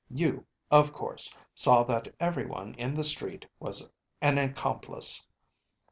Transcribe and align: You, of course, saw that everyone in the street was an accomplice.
You, 0.09 0.47
of 0.71 0.91
course, 0.93 1.37
saw 1.53 1.83
that 1.83 2.15
everyone 2.19 2.73
in 2.73 2.95
the 2.95 3.03
street 3.03 3.45
was 3.59 3.87
an 4.19 4.39
accomplice. 4.39 5.27